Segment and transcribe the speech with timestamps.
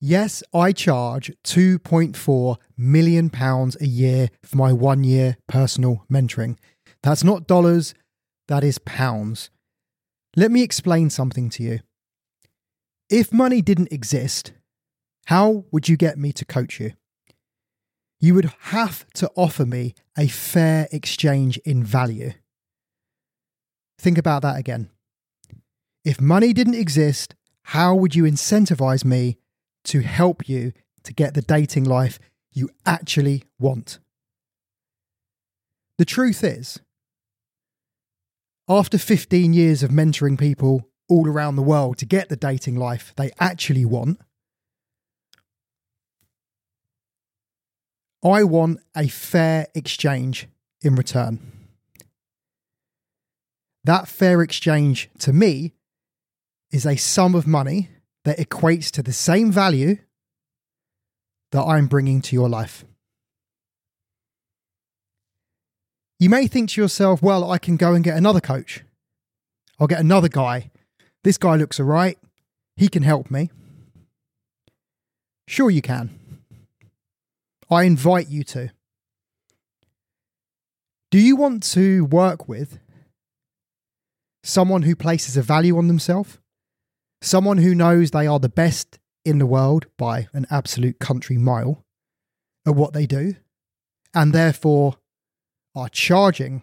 [0.00, 6.56] Yes, I charge 2.4 million pounds a year for my 1-year personal mentoring.
[7.02, 7.94] That's not dollars,
[8.46, 9.50] that is pounds.
[10.36, 11.80] Let me explain something to you.
[13.10, 14.52] If money didn't exist,
[15.26, 16.92] how would you get me to coach you?
[18.20, 22.32] You would have to offer me a fair exchange in value.
[23.98, 24.90] Think about that again.
[26.04, 29.38] If money didn't exist, how would you incentivize me
[29.88, 30.72] to help you
[31.04, 32.18] to get the dating life
[32.52, 33.98] you actually want?
[35.98, 36.78] The truth is,
[38.68, 43.14] after 15 years of mentoring people all around the world to get the dating life
[43.16, 44.20] they actually want,
[48.22, 50.48] I want a fair exchange
[50.82, 51.40] in return.
[53.84, 55.72] That fair exchange to me
[56.70, 57.88] is a sum of money
[58.28, 59.96] that equates to the same value
[61.52, 62.84] that I'm bringing to your life.
[66.20, 68.84] You may think to yourself, well, I can go and get another coach.
[69.78, 70.70] I'll get another guy.
[71.24, 72.18] This guy looks all right.
[72.76, 73.50] He can help me.
[75.46, 76.10] Sure, you can.
[77.70, 78.70] I invite you to.
[81.10, 82.78] Do you want to work with
[84.42, 86.38] someone who places a value on themselves?
[87.20, 91.84] Someone who knows they are the best in the world by an absolute country mile
[92.66, 93.34] at what they do,
[94.14, 94.96] and therefore
[95.74, 96.62] are charging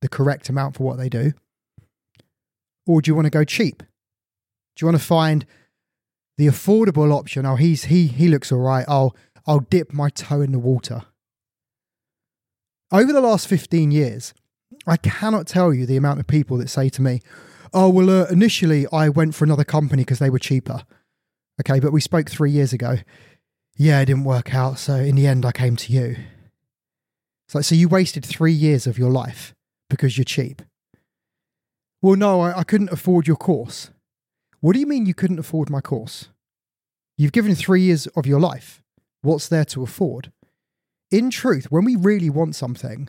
[0.00, 1.32] the correct amount for what they do?
[2.86, 3.78] Or do you want to go cheap?
[3.78, 5.46] Do you want to find
[6.36, 7.46] the affordable option?
[7.46, 8.84] Oh, he's he he looks all right.
[8.88, 9.14] I'll
[9.46, 11.02] I'll dip my toe in the water.
[12.90, 14.34] Over the last 15 years,
[14.86, 17.20] I cannot tell you the amount of people that say to me,
[17.74, 20.82] Oh, well, uh, initially I went for another company because they were cheaper.
[21.60, 22.96] Okay, but we spoke three years ago.
[23.76, 24.78] Yeah, it didn't work out.
[24.78, 26.16] So in the end, I came to you.
[27.46, 29.54] It's like, so you wasted three years of your life
[29.88, 30.62] because you're cheap.
[32.02, 33.90] Well, no, I, I couldn't afford your course.
[34.60, 36.28] What do you mean you couldn't afford my course?
[37.16, 38.82] You've given three years of your life.
[39.22, 40.32] What's there to afford?
[41.10, 43.08] In truth, when we really want something,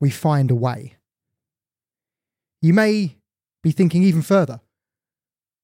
[0.00, 0.96] we find a way.
[2.62, 3.16] You may
[3.62, 4.60] be thinking even further,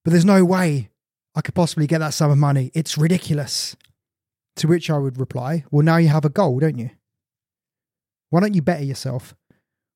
[0.05, 0.91] but there's no way
[1.35, 2.71] I could possibly get that sum of money.
[2.75, 3.77] It's ridiculous.
[4.57, 6.91] To which I would reply, Well, now you have a goal, don't you?
[8.31, 9.35] Why don't you better yourself?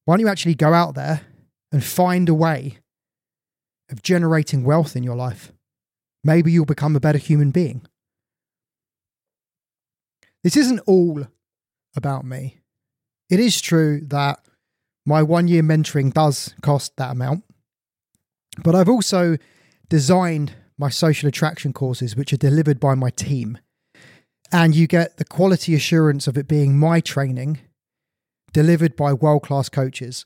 [0.05, 1.23] Why don't you actually go out there
[1.73, 2.79] and find a way
[3.91, 5.53] of generating wealth in your life?
[6.23, 7.87] Maybe you'll become a better human being.
[10.45, 11.27] This isn't all
[11.97, 12.59] about me.
[13.31, 14.41] It is true that
[15.07, 17.45] my one year mentoring does cost that amount,
[18.59, 19.37] but I've also
[19.89, 23.59] designed my social attraction courses, which are delivered by my team.
[24.53, 27.61] And you get the quality assurance of it being my training
[28.53, 30.25] delivered by world class coaches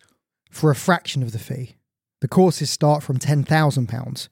[0.51, 1.77] for a fraction of the fee.
[2.21, 4.29] The courses start from £10,000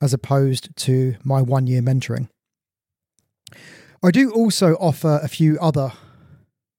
[0.00, 2.28] as opposed to my one year mentoring.
[4.02, 5.92] I do also offer a few other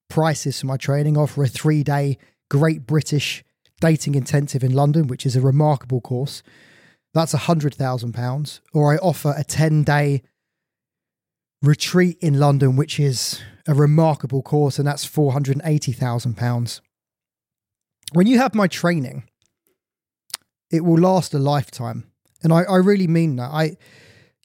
[0.09, 1.17] prices for my training.
[1.17, 2.17] Offer a three day
[2.49, 3.43] Great British
[3.81, 6.41] Dating Intensive in London, which is a remarkable course.
[7.13, 8.59] That's £100,000.
[8.73, 10.23] Or I offer a 10 day
[11.61, 16.81] retreat in London, which is a remarkable course, and that's £480,000.
[18.13, 19.23] When you have my training,
[20.71, 22.05] it will last a lifetime.
[22.43, 23.51] And I, I really mean that.
[23.51, 23.77] I,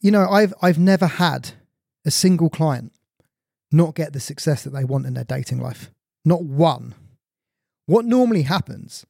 [0.03, 1.53] you know, I've I've never had
[2.04, 2.92] a single client
[3.72, 5.91] not get the success that they want in their dating life.
[6.24, 6.94] Not one.
[7.86, 9.06] What normally happens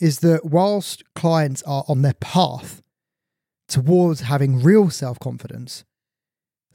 [0.00, 2.82] is that whilst clients are on their path
[3.68, 5.84] towards having real self confidence,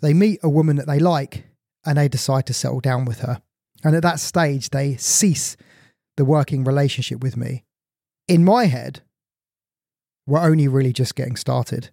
[0.02, 1.46] they meet a woman that they like
[1.86, 3.42] and they decide to settle down with her.
[3.84, 5.58] And at that stage, they cease
[6.18, 7.64] the working relationship with me.
[8.28, 9.02] In my head,
[10.26, 11.90] we're only really just getting started.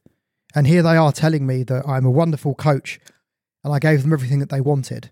[0.54, 3.00] And here they are telling me that I'm a wonderful coach
[3.64, 5.10] and I gave them everything that they wanted.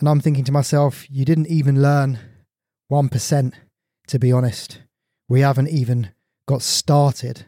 [0.00, 2.20] And I'm thinking to myself, you didn't even learn
[2.90, 3.52] 1%,
[4.08, 4.80] to be honest.
[5.28, 6.10] We haven't even
[6.46, 7.46] got started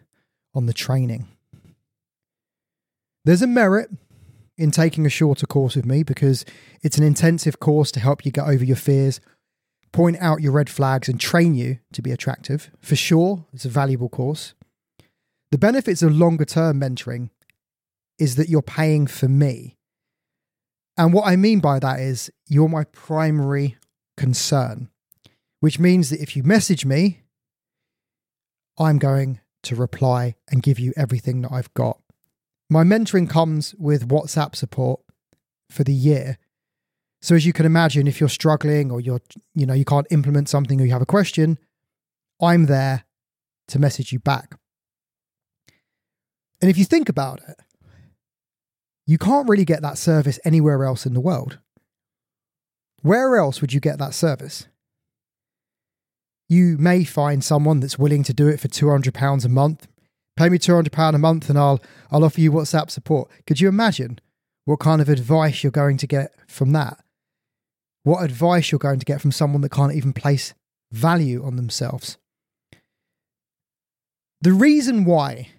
[0.54, 1.28] on the training.
[3.24, 3.90] There's a merit
[4.56, 6.44] in taking a shorter course with me because
[6.82, 9.20] it's an intensive course to help you get over your fears,
[9.92, 12.70] point out your red flags, and train you to be attractive.
[12.78, 14.54] For sure, it's a valuable course.
[15.50, 17.30] The benefits of longer term mentoring
[18.18, 19.76] is that you're paying for me.
[20.96, 23.76] And what I mean by that is you're my primary
[24.18, 24.90] concern,
[25.60, 27.19] which means that if you message me,
[28.80, 32.00] I'm going to reply and give you everything that I've got.
[32.70, 35.00] My mentoring comes with WhatsApp support
[35.68, 36.38] for the year.
[37.20, 39.20] So as you can imagine, if you're struggling or you're,
[39.54, 41.58] you know, you can't implement something or you have a question,
[42.40, 43.04] I'm there
[43.68, 44.54] to message you back.
[46.62, 47.56] And if you think about it,
[49.06, 51.58] you can't really get that service anywhere else in the world.
[53.02, 54.68] Where else would you get that service?
[56.50, 59.87] You may find someone that's willing to do it for £200 a month.
[60.37, 61.81] Pay me £200 a month and I'll,
[62.11, 63.31] I'll offer you WhatsApp support.
[63.47, 64.19] Could you imagine
[64.64, 66.99] what kind of advice you're going to get from that?
[68.02, 70.52] What advice you're going to get from someone that can't even place
[70.91, 72.19] value on themselves?
[74.41, 75.50] The reason why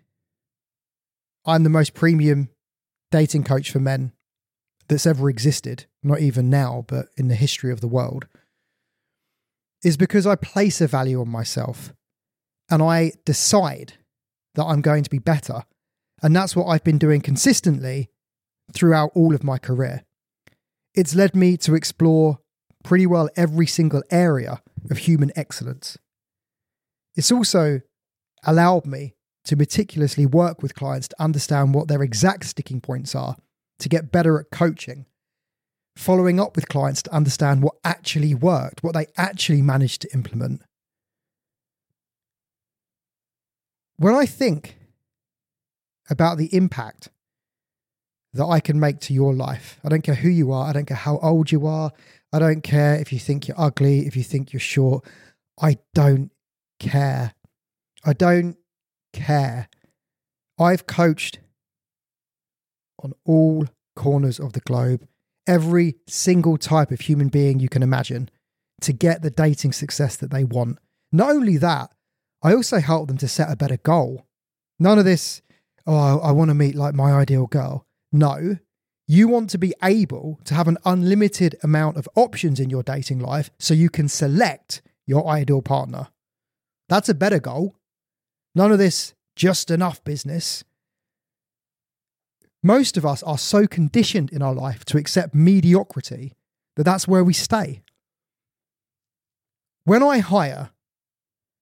[1.46, 2.50] I'm the most premium
[3.12, 4.12] dating coach for men
[4.90, 8.28] that's ever existed, not even now, but in the history of the world,
[9.84, 11.94] is because I place a value on myself
[12.70, 13.94] and I decide
[14.56, 15.64] that I'm going to be better.
[16.22, 18.10] And that's what I've been doing consistently
[18.74, 20.04] throughout all of my career.
[20.94, 22.40] It's led me to explore
[22.84, 25.98] pretty well every single area of human excellence.
[27.16, 27.82] It's also
[28.44, 33.36] allowed me to meticulously work with clients to understand what their exact sticking points are,
[33.80, 35.06] to get better at coaching,
[35.96, 40.62] following up with clients to understand what actually worked, what they actually managed to implement.
[43.98, 44.78] When I think
[46.10, 47.10] about the impact
[48.34, 50.86] that I can make to your life, I don't care who you are, I don't
[50.86, 51.92] care how old you are,
[52.34, 55.06] I don't care if you think you're ugly, if you think you're short,
[55.62, 56.32] I don't
[56.80, 57.34] care.
[58.04, 58.58] I don't
[59.14, 59.70] care.
[60.58, 61.40] I've coached
[63.04, 65.08] on all corners of the globe,
[65.48, 68.30] every single type of human being you can imagine
[68.82, 70.78] to get the dating success that they want.
[71.12, 71.92] Not only that,
[72.44, 74.26] I also help them to set a better goal.
[74.80, 75.42] None of this,
[75.86, 77.86] oh, I, want to meet like my ideal girl.
[78.12, 78.58] No,
[79.08, 83.20] you want to be able to have an unlimited amount of options in your dating
[83.20, 86.08] life so you can select your ideal partner.
[86.90, 87.76] That's a better goal.
[88.56, 90.64] None of this just enough business.
[92.64, 96.34] Most of us are so conditioned in our life to accept mediocrity
[96.76, 97.82] that that's where we stay.
[99.84, 100.70] When I hire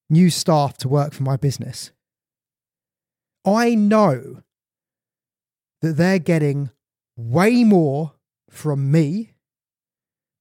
[0.10, 1.92] new staff to work for my business,
[3.46, 4.44] I know
[5.82, 6.72] that they're getting
[7.16, 8.14] way more
[8.50, 9.34] from me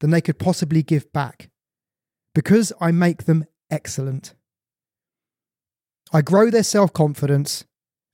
[0.00, 1.50] than they could possibly give back
[2.34, 4.34] because I make them excellent.
[6.12, 7.64] I grow their self confidence.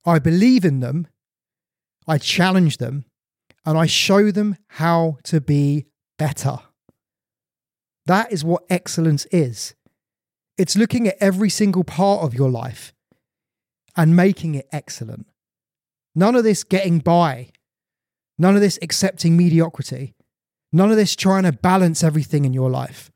[0.05, 1.07] I believe in them.
[2.07, 3.05] I challenge them
[3.65, 5.87] and I show them how to be
[6.19, 6.59] better.
[8.07, 9.75] That is what excellence is.
[10.59, 12.93] It's looking at every single part of your life
[13.97, 15.27] and making it excellent.
[16.15, 17.51] None of this getting by,
[18.39, 20.15] none of this accepting mediocrity,
[20.73, 23.11] none of this trying to balance everything in your life.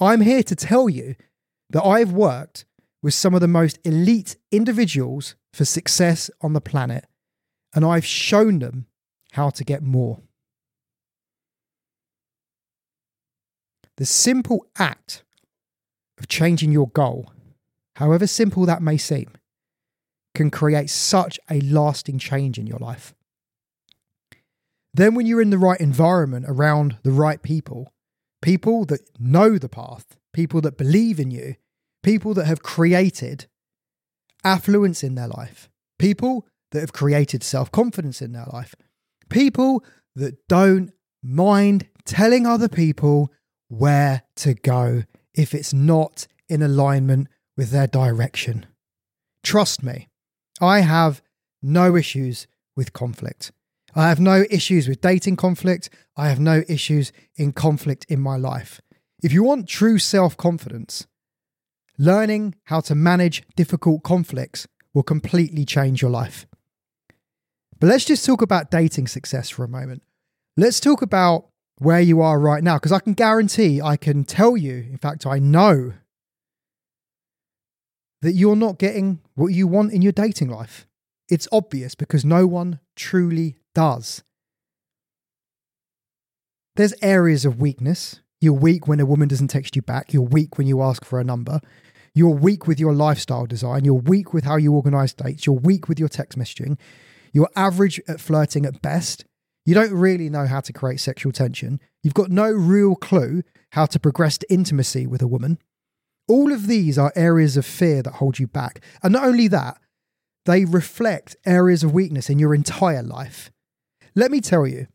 [0.00, 1.14] I'm here to tell you
[1.70, 2.64] that I've worked
[3.02, 7.06] with some of the most elite individuals for success on the planet,
[7.74, 8.86] and I've shown them
[9.32, 10.20] how to get more.
[13.96, 15.24] The simple act
[16.18, 17.32] of changing your goal,
[17.96, 19.30] however simple that may seem,
[20.34, 23.14] can create such a lasting change in your life.
[24.92, 27.92] Then, when you're in the right environment around the right people,
[28.42, 31.56] people that know the path, people that believe in you,
[32.02, 33.46] people that have created
[34.44, 35.68] affluence in their life,
[35.98, 38.74] people that have created self confidence in their life,
[39.30, 39.82] people
[40.14, 43.32] that don't mind telling other people
[43.68, 45.04] where to go
[45.34, 48.66] if it's not in alignment with their direction.
[49.42, 50.08] Trust me,
[50.60, 51.22] I have
[51.62, 53.50] no issues with conflict.
[53.94, 55.88] I have no issues with dating conflict.
[56.16, 58.82] I have no issues in conflict in my life.
[59.22, 61.06] If you want true self confidence,
[61.98, 66.44] Learning how to manage difficult conflicts will completely change your life.
[67.80, 70.02] But let's just talk about dating success for a moment.
[70.56, 71.46] Let's talk about
[71.78, 75.26] where you are right now, because I can guarantee, I can tell you, in fact,
[75.26, 75.94] I know
[78.22, 80.86] that you're not getting what you want in your dating life.
[81.28, 84.22] It's obvious because no one truly does.
[86.76, 88.20] There's areas of weakness.
[88.40, 90.12] You're weak when a woman doesn't text you back.
[90.12, 91.60] You're weak when you ask for a number.
[92.14, 93.84] You're weak with your lifestyle design.
[93.84, 95.46] You're weak with how you organize dates.
[95.46, 96.78] You're weak with your text messaging.
[97.34, 99.26] You're average at flirting at best.
[99.66, 101.80] You don't really know how to create sexual tension.
[102.02, 105.58] You've got no real clue how to progress to intimacy with a woman.
[106.28, 108.80] All of these are areas of fear that hold you back.
[109.02, 109.78] And not only that,
[110.46, 113.50] they reflect areas of weakness in your entire life.
[114.14, 114.86] Let me tell you,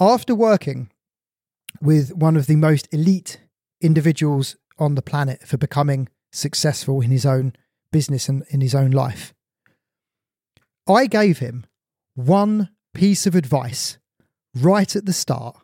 [0.00, 0.90] After working
[1.80, 3.38] with one of the most elite
[3.80, 7.52] individuals on the planet for becoming successful in his own
[7.92, 9.32] business and in his own life,
[10.86, 11.66] I gave him
[12.14, 13.98] one piece of advice
[14.54, 15.56] right at the start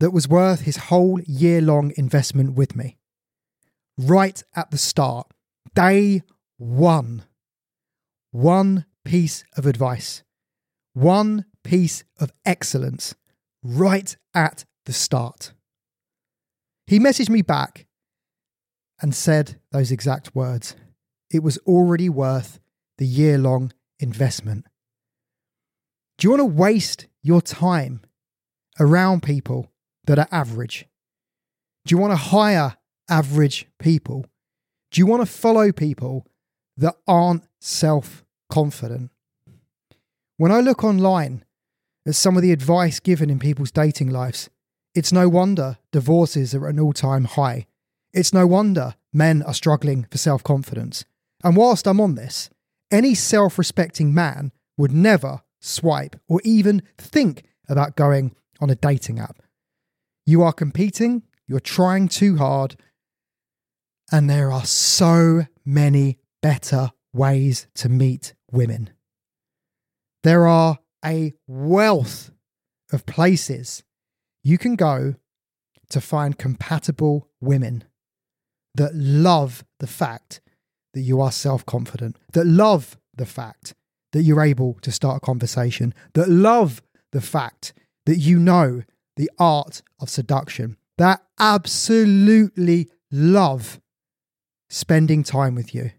[0.00, 2.96] that was worth his whole year long investment with me.
[3.96, 5.32] Right at the start,
[5.74, 6.22] day
[6.56, 7.24] one.
[8.30, 10.22] One piece of advice,
[10.92, 13.14] one piece of excellence
[13.62, 15.52] right at the start.
[16.86, 17.86] He messaged me back
[19.00, 20.76] and said those exact words.
[21.30, 22.60] It was already worth
[22.98, 24.66] the year long investment.
[26.16, 28.02] Do you want to waste your time
[28.80, 29.70] around people
[30.06, 30.86] that are average?
[31.84, 32.76] Do you want to hire
[33.08, 34.26] average people?
[34.90, 36.26] Do you want to follow people
[36.76, 39.10] that aren't self confident?
[40.36, 41.44] When I look online
[42.06, 44.48] at some of the advice given in people's dating lives,
[44.94, 47.66] it's no wonder divorces are at an all time high.
[48.12, 51.04] It's no wonder men are struggling for self confidence.
[51.44, 52.50] And whilst I'm on this,
[52.90, 59.18] any self respecting man would never swipe or even think about going on a dating
[59.18, 59.42] app.
[60.24, 62.76] You are competing, you're trying too hard,
[64.10, 68.90] and there are so many better ways to meet women.
[70.22, 72.30] There are a wealth
[72.92, 73.82] of places
[74.42, 75.14] you can go
[75.90, 77.84] to find compatible women
[78.74, 80.40] that love the fact
[80.94, 83.74] that you are self confident, that love the fact
[84.12, 87.72] that you're able to start a conversation, that love the fact
[88.06, 88.82] that you know
[89.16, 93.80] the art of seduction, that absolutely love
[94.70, 95.90] spending time with you,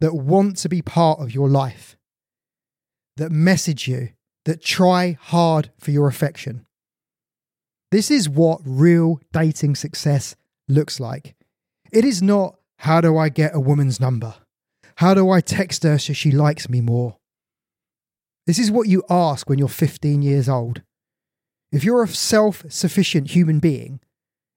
[0.00, 1.96] that want to be part of your life,
[3.16, 4.10] that message you,
[4.44, 6.66] that try hard for your affection.
[7.90, 10.34] This is what real dating success
[10.68, 11.34] looks like.
[11.92, 14.34] It is not how do I get a woman's number?
[14.96, 17.16] How do I text her so she likes me more?
[18.44, 20.82] This is what you ask when you're 15 years old.
[21.70, 24.00] If you're a self sufficient human being,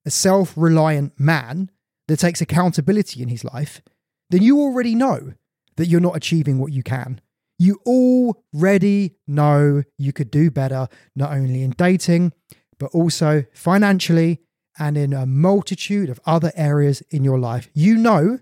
[0.07, 1.69] a self reliant man
[2.07, 3.83] that takes accountability in his life,
[4.31, 5.33] then you already know
[5.77, 7.21] that you're not achieving what you can.
[7.59, 12.33] You already know you could do better, not only in dating,
[12.79, 14.41] but also financially
[14.77, 17.69] and in a multitude of other areas in your life.
[17.73, 18.39] You know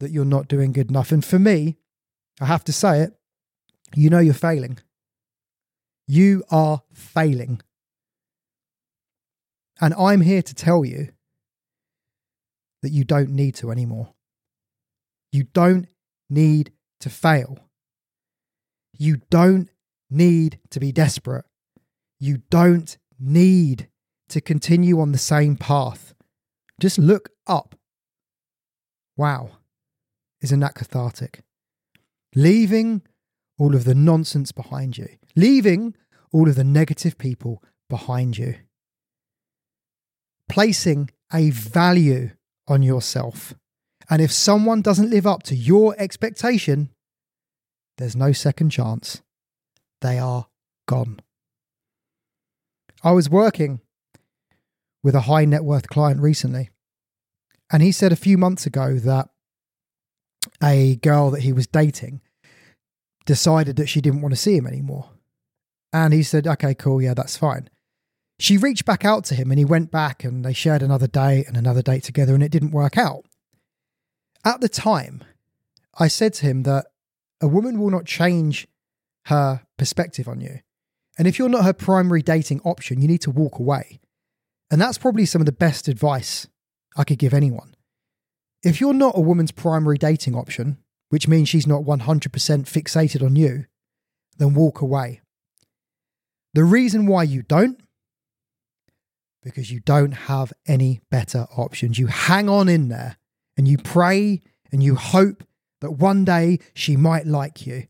[0.00, 1.12] that you're not doing good enough.
[1.12, 1.76] And for me,
[2.40, 3.14] I have to say it,
[3.94, 4.78] you know you're failing.
[6.06, 7.60] You are failing.
[9.80, 11.08] And I'm here to tell you
[12.82, 14.14] that you don't need to anymore.
[15.32, 15.88] You don't
[16.30, 17.58] need to fail.
[18.96, 19.68] You don't
[20.10, 21.44] need to be desperate.
[22.18, 23.88] You don't need
[24.28, 26.14] to continue on the same path.
[26.80, 27.74] Just look up.
[29.16, 29.50] Wow.
[30.40, 31.40] Isn't that cathartic?
[32.34, 33.02] Leaving
[33.58, 35.94] all of the nonsense behind you, leaving
[36.32, 38.54] all of the negative people behind you,
[40.48, 42.30] placing a value
[42.68, 43.54] on yourself.
[44.08, 46.90] And if someone doesn't live up to your expectation,
[47.96, 49.22] there's no second chance.
[50.00, 50.46] They are
[50.86, 51.20] gone.
[53.02, 53.80] I was working
[55.02, 56.70] with a high net worth client recently,
[57.70, 59.28] and he said a few months ago that
[60.62, 62.20] a girl that he was dating
[63.26, 65.10] decided that she didn't want to see him anymore.
[65.92, 67.68] And he said, okay, cool, yeah, that's fine.
[68.38, 71.44] She reached back out to him and he went back and they shared another day
[71.46, 73.24] and another date together and it didn't work out.
[74.44, 75.24] At the time,
[75.98, 76.86] I said to him that
[77.40, 78.68] a woman will not change
[79.26, 80.60] her perspective on you.
[81.18, 84.00] And if you're not her primary dating option, you need to walk away.
[84.70, 86.46] And that's probably some of the best advice
[86.96, 87.74] I could give anyone.
[88.62, 90.78] If you're not a woman's primary dating option,
[91.10, 93.66] which means she's not 100% fixated on you,
[94.36, 95.20] then walk away.
[96.54, 97.80] The reason why you don't,
[99.42, 101.98] because you don't have any better options.
[101.98, 103.16] You hang on in there
[103.56, 105.44] and you pray and you hope
[105.80, 107.86] that one day she might like you.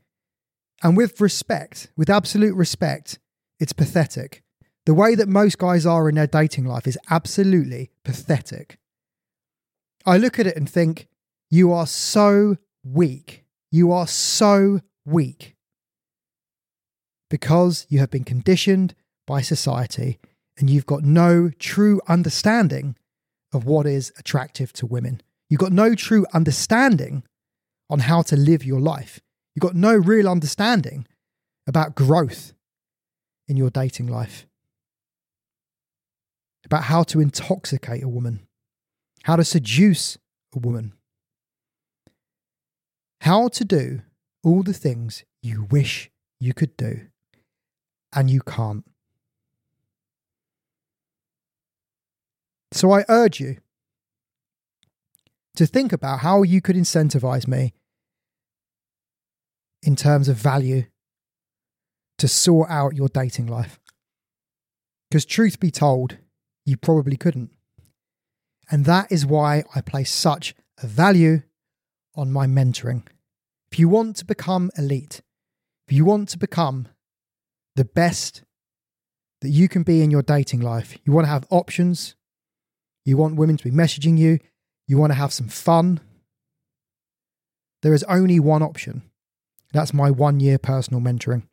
[0.83, 3.19] And with respect, with absolute respect,
[3.59, 4.43] it's pathetic.
[4.89, 8.79] The way that most guys are in their dating life is absolutely pathetic.
[10.07, 11.09] I look at it and think,
[11.51, 13.45] you are so weak.
[13.71, 15.57] You are so weak.
[17.29, 18.95] Because you have been conditioned
[19.27, 20.19] by society
[20.57, 22.97] and you've got no true understanding
[23.53, 25.21] of what is attractive to women.
[25.51, 27.25] You've got no true understanding
[27.91, 29.21] on how to live your life.
[29.55, 31.07] You've got no real understanding
[31.67, 32.55] about growth
[33.47, 34.47] in your dating life.
[36.65, 38.47] About how to intoxicate a woman,
[39.25, 40.19] how to seduce
[40.55, 40.93] a woman,
[43.23, 44.03] how to do
[44.45, 46.11] all the things you wish
[46.41, 47.09] you could do
[48.13, 48.85] and you can't.
[52.73, 53.59] So I urge you
[55.57, 57.73] to think about how you could incentivize me
[59.83, 60.85] in terms of value
[62.19, 63.81] to sort out your dating life.
[65.09, 66.19] Because, truth be told,
[66.69, 67.51] you probably couldn't.
[68.71, 71.43] And that is why I place such a value
[72.15, 73.05] on my mentoring.
[73.73, 75.23] If you want to become elite,
[75.87, 76.89] if you want to become
[77.75, 78.43] the best
[79.41, 82.15] that you can be in your dating life, you want to have options,
[83.05, 84.39] you want women to be messaging you,
[84.87, 86.01] you want to have some fun,
[87.83, 89.03] there is only one option.
[89.73, 91.45] That's my one year personal mentoring.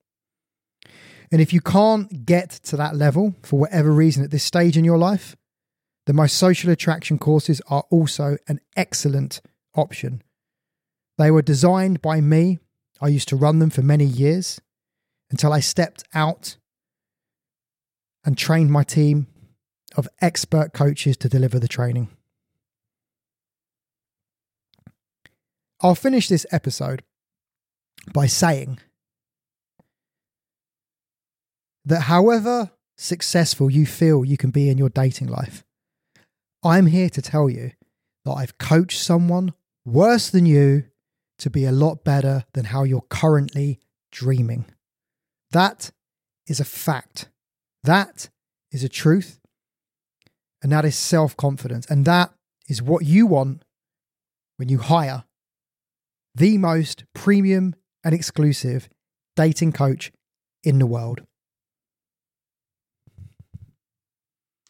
[1.31, 4.85] And if you can't get to that level for whatever reason at this stage in
[4.85, 5.35] your life,
[6.05, 9.41] then my social attraction courses are also an excellent
[9.75, 10.21] option.
[11.17, 12.59] They were designed by me.
[13.01, 14.61] I used to run them for many years
[15.31, 16.57] until I stepped out
[18.23, 19.27] and trained my team
[19.97, 22.09] of expert coaches to deliver the training.
[25.81, 27.03] I'll finish this episode
[28.13, 28.79] by saying
[31.85, 35.63] that however successful you feel you can be in your dating life,
[36.63, 37.71] I'm here to tell you
[38.25, 39.53] that I've coached someone
[39.85, 40.85] worse than you
[41.37, 43.79] to be a lot better than how you're currently
[44.11, 44.65] dreaming.
[45.51, 45.91] That
[46.47, 47.29] is a fact.
[47.83, 48.29] That
[48.71, 49.39] is a truth.
[50.63, 51.85] And that is self confidence.
[51.85, 52.33] And that
[52.67, 53.63] is what you want
[54.57, 55.25] when you hire
[56.33, 58.89] the most premium and exclusive
[59.35, 60.11] dating coach
[60.63, 61.21] in the world.